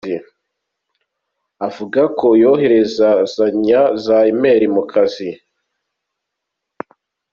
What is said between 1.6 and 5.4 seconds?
Avuga ko kohererezanya za e-mail, mu kazi.